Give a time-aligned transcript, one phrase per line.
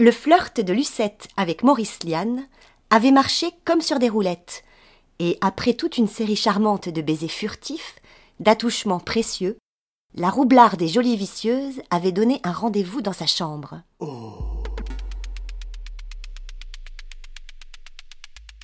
[0.00, 2.46] Le flirt de Lucette avec Maurice Liane
[2.88, 4.64] avait marché comme sur des roulettes,
[5.18, 7.96] et après toute une série charmante de baisers furtifs,
[8.38, 9.58] d'attouchements précieux,
[10.14, 13.82] la roublarde et jolie vicieuse avait donné un rendez-vous dans sa chambre.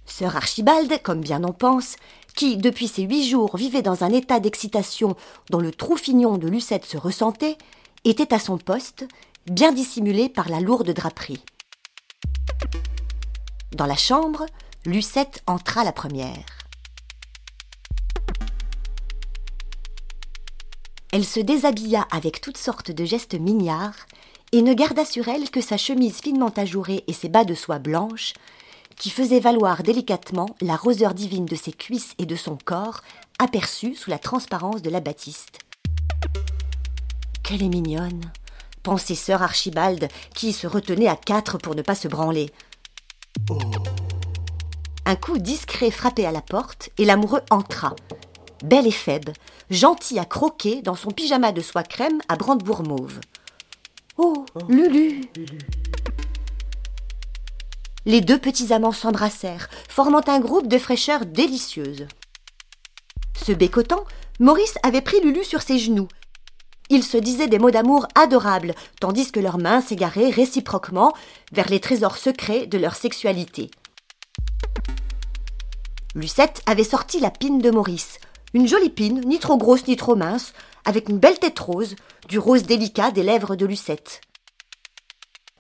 [0.07, 1.97] Sœur Archibald, comme bien on pense,
[2.35, 5.17] qui, depuis ces huit jours, vivait dans un état d'excitation
[5.51, 7.59] dont le trou-fignon de Lucette se ressentait,
[8.05, 9.07] était à son poste,
[9.47, 11.43] bien dissimulé par la lourde draperie.
[13.73, 14.47] Dans la chambre,
[14.85, 16.45] Lucette entra la première.
[21.13, 24.07] Elle se déshabilla avec toutes sortes de gestes mignards
[24.53, 27.79] et ne garda sur elle que sa chemise finement ajourée et ses bas de soie
[27.79, 28.35] blanche,
[28.97, 33.03] qui faisaient valoir délicatement la roseur divine de ses cuisses et de son corps,
[33.39, 35.59] aperçue sous la transparence de la batiste.
[37.43, 38.23] Qu'elle est mignonne
[38.87, 42.53] pensait sœur Archibald, qui se retenait à quatre pour ne pas se branler.
[45.05, 47.97] Un coup discret frappait à la porte et l'amoureux entra.
[48.63, 49.33] Belle et faible,
[49.71, 53.19] gentil à croquer dans son pyjama de soie crème à brandebourg mauve.
[54.19, 55.23] Oh, Lulu
[58.05, 62.07] Les deux petits amants s'embrassèrent, formant un groupe de fraîcheur délicieuse.
[63.35, 64.05] Se bécotant,
[64.39, 66.07] Maurice avait pris Lulu sur ses genoux
[66.91, 71.13] ils se disaient des mots d'amour adorables, tandis que leurs mains s'égaraient réciproquement
[71.53, 73.71] vers les trésors secrets de leur sexualité.
[76.15, 78.19] Lucette avait sorti la pine de Maurice,
[78.55, 80.53] une jolie pine, ni trop grosse ni trop mince,
[80.85, 81.97] avec une belle tête rose,
[82.29, 84.21] du rose délicat des lèvres de Lucette.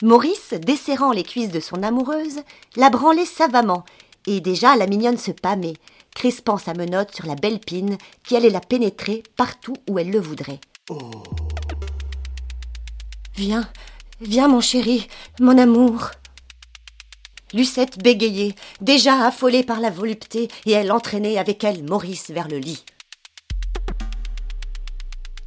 [0.02, 2.41] Maurice, desserrant les cuisses de son amoureuse,
[2.77, 3.84] la branlait savamment,
[4.27, 5.77] et déjà la mignonne se pâmait,
[6.14, 10.20] crispant sa menotte sur la belle pine qui allait la pénétrer partout où elle le
[10.20, 10.60] voudrait.
[13.34, 13.68] Viens,
[14.20, 15.08] viens mon chéri,
[15.40, 16.12] mon amour.
[17.52, 22.58] Lucette bégayait, déjà affolée par la volupté, et elle entraînait avec elle Maurice vers le
[22.58, 22.84] lit.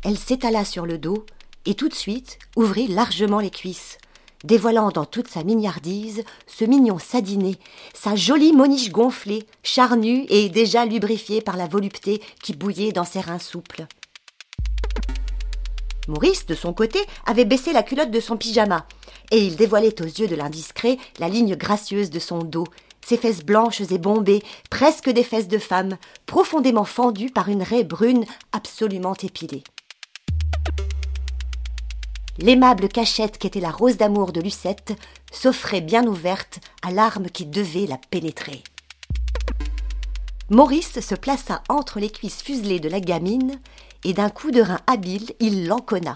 [0.04, 1.26] Elle s'étala sur le dos,
[1.66, 3.98] et tout de suite ouvrit largement les cuisses,
[4.44, 7.58] dévoilant dans toute sa mignardise ce mignon sadiné,
[7.94, 13.22] sa jolie moniche gonflée, charnue et déjà lubrifiée par la volupté qui bouillait dans ses
[13.22, 13.88] reins souples.
[16.10, 18.86] Maurice, de son côté, avait baissé la culotte de son pyjama,
[19.32, 22.66] et il dévoilait aux yeux de l'indiscret la ligne gracieuse de son dos,
[23.06, 27.84] ses fesses blanches et bombées, presque des fesses de femme, profondément fendues par une raie
[27.84, 29.64] brune absolument épilée.
[32.40, 34.94] L'aimable cachette qu'était la rose d'amour de Lucette
[35.32, 38.64] s'offrait bien ouverte à l'arme qui devait la pénétrer.
[40.52, 43.60] Maurice se plaça entre les cuisses fuselées de la gamine
[44.04, 46.16] et d'un coup de rein habile, il l'enconna.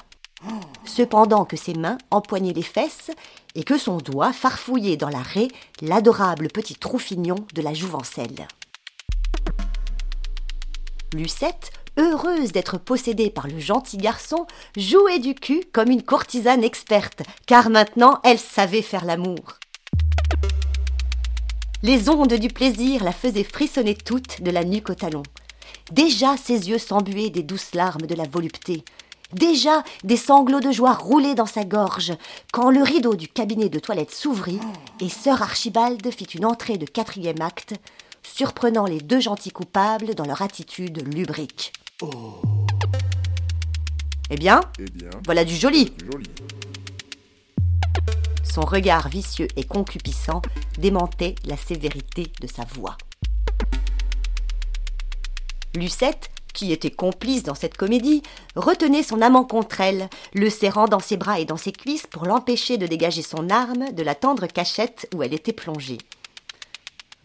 [0.86, 3.12] Cependant que ses mains empoignaient les fesses
[3.54, 5.50] et que son doigt farfouillait dans la raie
[5.82, 8.48] l'adorable petit troufignon de la jouvencelle.
[11.14, 17.22] Lucette, heureuse d'être possédée par le gentil garçon, jouait du cul comme une courtisane experte,
[17.46, 19.60] car maintenant elle savait faire l'amour.
[21.84, 25.24] Les ondes du plaisir la faisaient frissonner toute de la nuque au talon.
[25.92, 28.86] Déjà ses yeux s'embuaient des douces larmes de la volupté.
[29.34, 32.14] Déjà des sanglots de joie roulaient dans sa gorge,
[32.54, 34.60] quand le rideau du cabinet de toilette s'ouvrit
[35.02, 37.74] et sœur Archibald fit une entrée de quatrième acte,
[38.22, 41.74] surprenant les deux gentils coupables dans leur attitude lubrique.
[44.30, 45.92] Eh bien, Eh bien, voilà du joli.
[46.10, 46.30] joli.
[48.54, 50.44] Son regard vicieux et concupissant
[50.78, 52.96] démentait la sévérité de sa voix.
[55.74, 58.22] Lucette, qui était complice dans cette comédie,
[58.56, 62.28] retenait son amant contre elle, le serrant dans ses bras et dans ses cuisses pour
[62.28, 65.98] l'empêcher de dégager son arme de la tendre cachette où elle était plongée.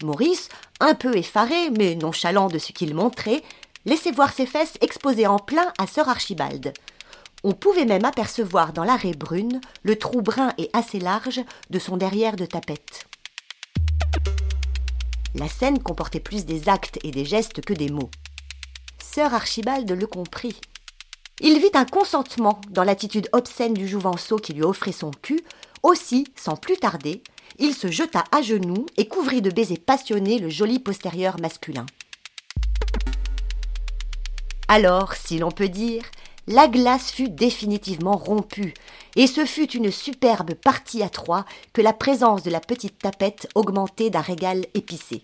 [0.01, 3.43] Maurice, un peu effaré, mais nonchalant de ce qu'il montrait,
[3.85, 6.73] laissait voir ses fesses exposées en plein à sœur Archibald.
[7.43, 11.95] On pouvait même apercevoir dans l'arrêt brune le trou brun et assez large de son
[11.95, 13.07] derrière de tapette.
[15.35, 18.09] La scène comportait plus des actes et des gestes que des mots.
[19.01, 20.59] Sœur Archibald le comprit.
[21.39, 25.41] Il vit un consentement dans l'attitude obscène du jouvenceau qui lui offrait son cul.
[25.83, 27.23] Aussi, sans plus tarder,
[27.57, 31.85] il se jeta à genoux et couvrit de baisers passionnés le joli postérieur masculin.
[34.67, 36.03] Alors, si l'on peut dire,
[36.49, 38.73] la glace fut définitivement rompue,
[39.15, 43.47] et ce fut une superbe partie à trois que la présence de la petite tapette
[43.53, 45.21] augmentait d'un régal épicé.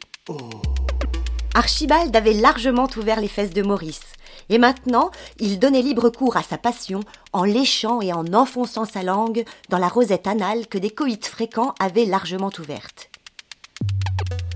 [1.56, 4.13] Archibald avait largement ouvert les fesses de Maurice,
[4.50, 7.00] et maintenant il donnait libre cours à sa passion
[7.33, 11.74] en léchant et en enfonçant sa langue dans la rosette anale que des coïts fréquents
[11.80, 13.10] avaient largement ouverte.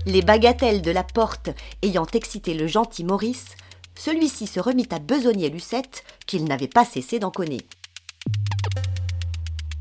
[0.06, 1.50] Les bagatelles de la porte
[1.82, 3.56] ayant excité le gentil Maurice,
[4.00, 7.60] celui-ci se remit à besogner Lucette, qu'il n'avait pas cessé d'enconner.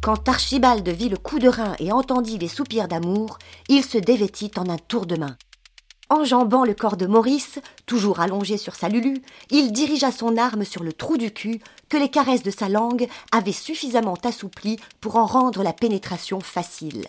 [0.02, 3.40] Quand Archibald vit le coup de rein et entendit les soupirs d'amour,
[3.70, 5.38] il se dévêtit en un tour de main.
[6.10, 9.22] Enjambant le corps de Maurice, toujours allongé sur sa lulu,
[9.52, 13.08] il dirigea son arme sur le trou du cul que les caresses de sa langue
[13.32, 17.06] avaient suffisamment assoupli pour en rendre la pénétration facile.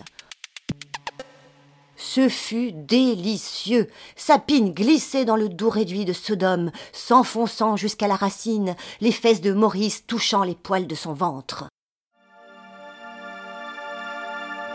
[2.02, 3.87] Ce fut délicieux.
[4.17, 9.43] Sa pine glissait dans le doux réduit de Sodome, s'enfonçant jusqu'à la racine, les fesses
[9.43, 11.69] de Maurice touchant les poils de son ventre.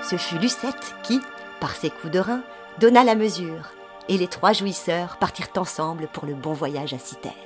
[0.08, 1.20] Ce fut Lucette qui,
[1.60, 2.44] par ses coups de rein,
[2.80, 3.72] donna la mesure
[4.08, 7.45] et les trois jouisseurs partirent ensemble pour le bon voyage à Citerre.